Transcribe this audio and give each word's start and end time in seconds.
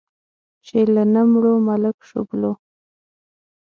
چې 0.65 0.77
له 0.93 1.03
نه 1.13 1.21
مړو، 1.31 1.53
ملک 1.67 1.97
شوبلو. 2.09 2.51